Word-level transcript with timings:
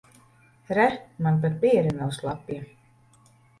Re, 0.77 0.85
man 1.27 1.37
pat 1.45 1.61
piere 1.67 1.93
nav 2.01 2.17
slapja. 2.19 2.61